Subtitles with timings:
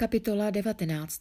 [0.00, 1.20] Kapitola 19.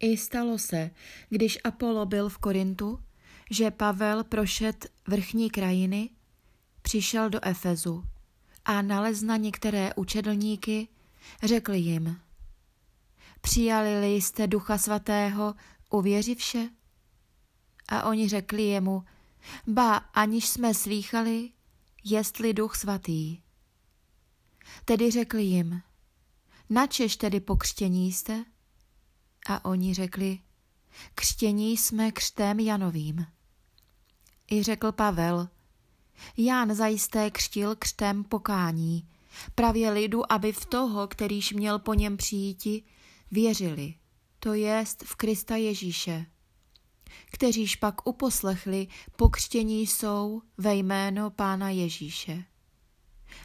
[0.00, 0.90] I stalo se,
[1.28, 3.02] když Apollo byl v Korintu,
[3.50, 6.10] že Pavel prošet vrchní krajiny,
[6.82, 8.04] přišel do Efezu
[8.64, 10.88] a nalezna některé učedlníky,
[11.42, 12.20] řekl jim,
[13.40, 15.54] přijali jste ducha svatého,
[15.90, 16.68] uvěřivše?
[17.88, 19.04] A oni řekli jemu,
[19.66, 21.50] ba, aniž jsme slýchali,
[22.04, 23.40] jestli duch svatý.
[24.84, 25.82] Tedy řekli jim,
[26.70, 28.44] načež tedy pokřtění jste?
[29.48, 30.38] A oni řekli,
[31.14, 33.26] křtění jsme křtem Janovým.
[34.50, 35.48] I řekl Pavel,
[36.36, 39.08] Jan zajisté křtil křtem pokání,
[39.54, 42.82] pravě lidu, aby v toho, kterýž měl po něm přijíti,
[43.30, 43.94] věřili,
[44.40, 46.26] to jest v Krista Ježíše.
[47.32, 52.44] Kteříž pak uposlechli, pokřtění jsou ve jméno Pána Ježíše.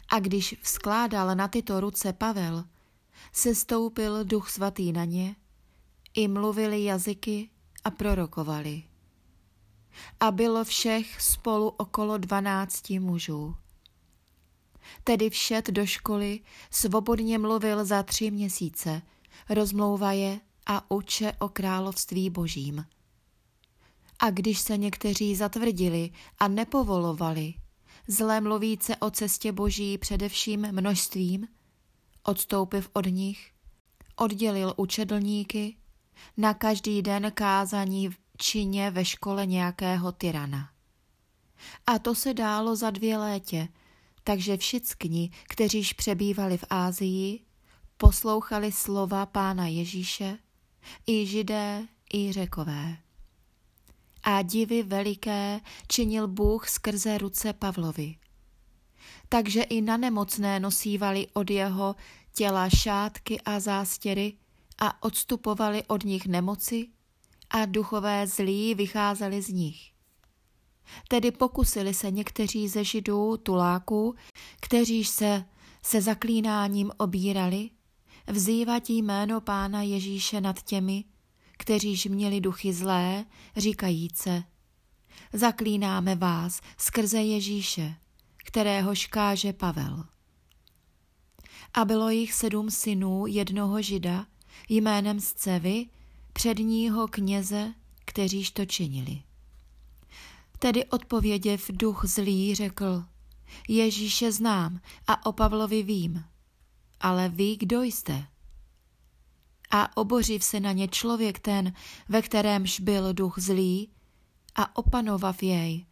[0.08, 2.64] A když vzkládal na tyto ruce Pavel,
[3.32, 5.36] se stoupil duch svatý na ně,
[6.14, 7.50] i mluvili jazyky
[7.84, 8.82] a prorokovali.
[10.20, 13.54] A bylo všech spolu okolo dvanácti mužů.
[15.04, 16.40] Tedy všet do školy
[16.70, 19.02] svobodně mluvil za tři měsíce,
[19.48, 22.84] rozmlouvaje a uče o království božím.
[24.18, 27.54] A když se někteří zatvrdili a nepovolovali,
[28.08, 31.48] zlé mluvíce o cestě boží především množstvím,
[32.22, 33.52] odstoupiv od nich,
[34.16, 35.76] oddělil učedlníky,
[36.36, 40.70] na každý den kázaní v čině ve škole nějakého tyrana.
[41.86, 43.68] A to se dálo za dvě létě,
[44.24, 47.40] takže všichni, kteříž přebývali v Ázii,
[47.96, 50.38] poslouchali slova pána Ježíše,
[51.06, 52.96] i židé, i řekové.
[54.22, 58.16] A divy veliké činil Bůh skrze ruce Pavlovi.
[59.32, 61.96] Takže i na nemocné nosívali od jeho
[62.34, 64.32] těla šátky a zástěry
[64.78, 66.88] a odstupovali od nich nemoci
[67.50, 69.92] a duchové zlí vycházeli z nich.
[71.08, 74.14] Tedy pokusili se někteří ze židů tuláků,
[74.60, 75.44] kteří se
[75.82, 77.70] se zaklínáním obírali,
[78.26, 81.04] vzývat jméno pána Ježíše nad těmi,
[81.58, 83.24] kteříž měli duchy zlé,
[83.56, 84.44] říkajíce,
[85.32, 87.94] zaklínáme vás skrze Ježíše,
[88.52, 90.04] kterého škáže Pavel.
[91.74, 94.26] A bylo jich sedm synů jednoho žida
[94.68, 95.86] jménem Scevy,
[96.32, 97.74] předního kněze,
[98.04, 99.22] kteříž to činili.
[100.58, 103.04] Tedy odpověděv duch zlý řekl,
[103.68, 106.24] Ježíše znám a o Pavlovi vím,
[107.00, 108.26] ale vy kdo jste?
[109.70, 111.72] A obořiv se na ně člověk ten,
[112.08, 113.90] ve kterémž byl duch zlý,
[114.54, 115.86] a opanovav jej,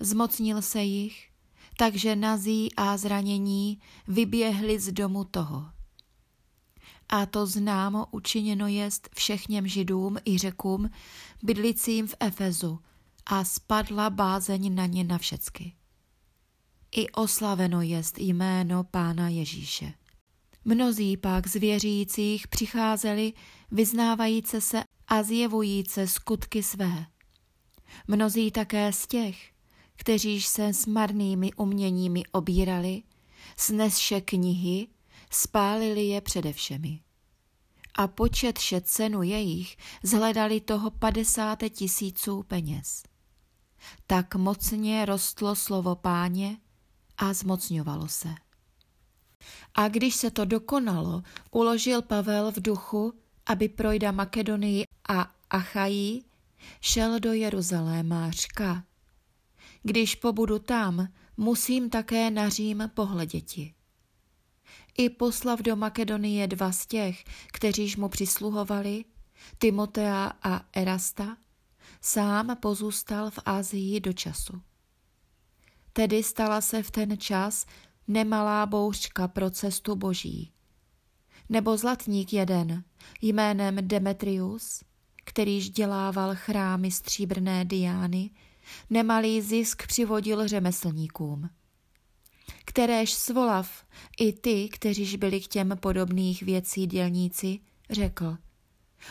[0.00, 1.35] zmocnil se jich,
[1.76, 5.66] takže nazí a zranění vyběhli z domu toho.
[7.08, 10.90] A to známo učiněno jest všechněm židům i řekům,
[11.42, 12.78] bydlicím v Efezu,
[13.26, 15.72] a spadla bázeň na ně na všecky.
[16.90, 19.92] I oslaveno jest jméno Pána Ježíše.
[20.64, 23.32] Mnozí pak z věřících přicházeli,
[23.70, 27.06] vyznávajíce se a zjevujíce skutky své.
[28.08, 29.55] Mnozí také z těch,
[29.96, 33.02] kteříž se s marnými uměními obírali,
[33.56, 34.88] snesše knihy,
[35.30, 37.00] spálili je předevšemi.
[37.94, 43.02] A početše cenu jejich zhledali toho padesáte tisíců peněz.
[44.06, 46.56] Tak mocně rostlo slovo páně
[47.16, 48.28] a zmocňovalo se.
[49.74, 53.14] A když se to dokonalo, uložil Pavel v duchu,
[53.46, 56.24] aby projda Makedonii a Achají,
[56.80, 58.84] šel do Jeruzaléma řka.
[59.88, 63.74] Když pobudu tam, musím také na Řím pohleděti.
[64.98, 69.04] I poslav do Makedonie dva z těch, kteříž mu přisluhovali,
[69.58, 71.36] Timotea a Erasta,
[72.00, 74.62] sám pozůstal v Ázii do času.
[75.92, 77.66] Tedy stala se v ten čas
[78.08, 80.52] nemalá bouřka pro cestu boží.
[81.48, 82.84] Nebo zlatník jeden,
[83.22, 84.84] jménem Demetrius,
[85.24, 88.30] kterýž dělával chrámy stříbrné Diány,
[88.90, 91.50] nemalý zisk přivodil řemeslníkům.
[92.64, 93.84] Kteréž svolav
[94.20, 97.60] i ty, kteříž byli k těm podobných věcí dělníci,
[97.90, 98.36] řekl,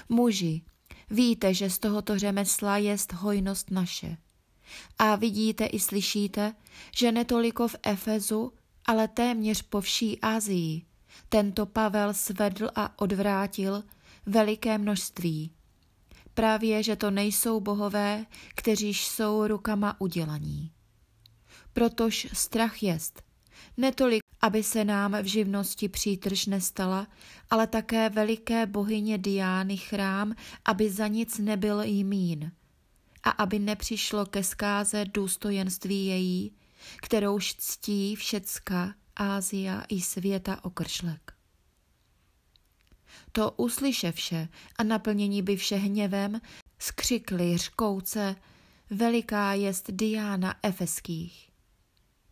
[0.10, 0.62] muži,
[1.10, 4.18] víte, že z tohoto řemesla jest hojnost naše.
[4.98, 6.56] A vidíte i slyšíte,
[6.98, 8.54] že netoliko v Efezu,
[8.86, 10.86] ale téměř po vší Azii
[11.30, 13.84] tento Pavel svedl a odvrátil
[14.26, 15.55] veliké množství.
[16.36, 20.72] Právě, že to nejsou bohové, kteříž jsou rukama udělaní.
[21.74, 23.24] Protož strach jest,
[23.78, 27.08] netolik aby se nám v živnosti přítrž nestala,
[27.50, 30.36] ale také veliké bohyně Diány chrám,
[30.66, 32.52] aby za nic nebyl jmín
[33.24, 36.56] a aby nepřišlo ke zkáze důstojenství její,
[37.02, 41.35] kterouž ctí všecka Ázia i světa okršlek.
[43.36, 44.48] To uslyševše
[44.78, 46.42] a naplnění by vše hněvem,
[46.80, 48.36] skřikli řkouce,
[48.90, 51.50] veliká jest Diana Efeských.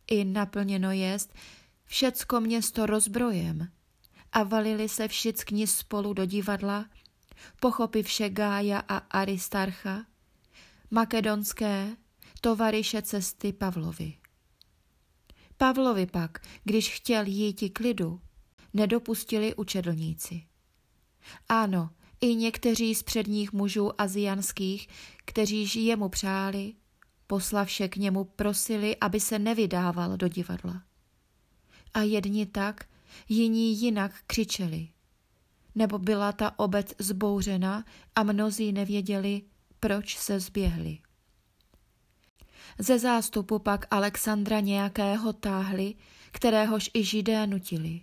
[0.08, 1.34] I naplněno jest
[1.86, 3.68] všecko město rozbrojem
[4.32, 6.86] a valili se všichni spolu do divadla,
[7.60, 10.06] pochopivše Gája a Aristarcha,
[10.92, 11.96] makedonské
[12.42, 14.14] tovariše cesty Pavlovi.
[15.58, 18.22] Pavlovi pak, když chtěl jít k lidu,
[18.74, 20.53] nedopustili učedlníci.
[21.50, 21.90] Ano,
[22.22, 24.88] i někteří z předních mužů azijanských,
[25.25, 26.74] kteří jemu přáli,
[27.28, 30.84] poslavše k němu prosili, aby se nevydával do divadla.
[31.94, 32.86] A jedni tak,
[33.30, 34.90] jiní jinak křičeli.
[35.75, 37.86] Nebo byla ta obec zbouřena
[38.16, 39.42] a mnozí nevěděli,
[39.80, 41.00] proč se zběhli.
[42.80, 45.96] Ze zástupu pak Alexandra nějakého táhli,
[46.31, 48.02] kteréhož i židé nutili.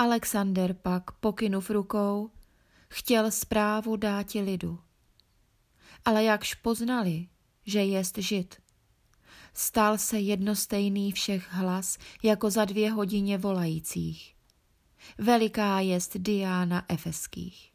[0.00, 2.30] Alexander pak, pokynuv rukou,
[2.88, 4.80] chtěl zprávu dáti lidu.
[6.04, 7.28] Ale jakž poznali,
[7.66, 8.62] že jest žid,
[9.54, 14.34] stal se jednostejný všech hlas, jako za dvě hodině volajících.
[15.18, 17.72] Veliká jest Diana Efeských.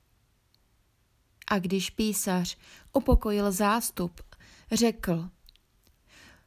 [1.47, 2.57] A když písař
[2.93, 4.21] upokojil zástup,
[4.71, 5.29] řekl,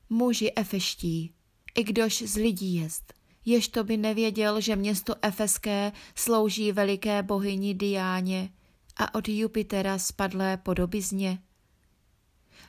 [0.08, 1.34] muži Efeští,
[1.74, 3.15] i kdož z lidí jest,
[3.46, 8.50] jež to by nevěděl, že město Efeské slouží veliké bohyni Diáně
[8.96, 11.38] a od Jupitera spadlé podobizně.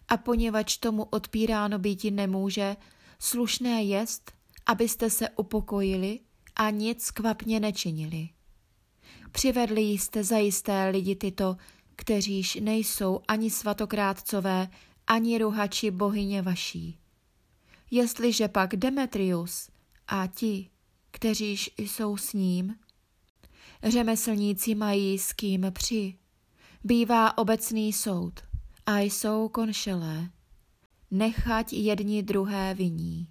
[0.07, 2.75] A poněvadž tomu odpíráno býti nemůže,
[3.19, 4.31] slušné jest,
[4.65, 6.19] abyste se upokojili
[6.55, 8.29] a nic kvapně nečinili.
[9.31, 11.57] Přivedli jste zajisté lidi tyto,
[11.95, 14.67] kteříž nejsou ani svatokrátcové,
[15.07, 16.99] ani ruhači bohyně vaší.
[17.91, 19.69] Jestliže pak Demetrius
[20.07, 20.69] a ti,
[21.11, 22.75] kteříž jsou s ním,
[23.83, 26.17] řemeslníci mají s kým při,
[26.83, 28.39] bývá obecný soud
[28.85, 30.29] a jsou konšelé,
[31.11, 33.27] nechať jedni druhé viní.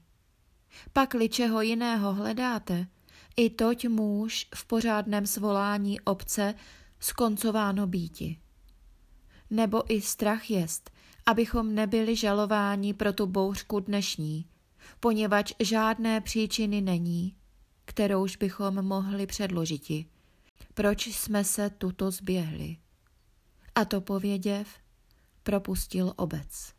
[0.93, 2.87] Pak-li čeho jiného hledáte,
[3.37, 6.55] i toť muž v pořádném svolání obce
[7.01, 8.39] skoncováno býti.
[9.51, 10.91] Nebo i strach jest,
[11.27, 14.47] abychom nebyli žalováni pro tu bouřku dnešní,
[15.01, 17.37] poněvadž žádné příčiny není,
[17.85, 20.07] kterouž bychom mohli předložiti.
[20.75, 22.77] Proč jsme se tuto zběhli?
[23.75, 24.69] A to pověděv,
[25.43, 26.76] propustil obec.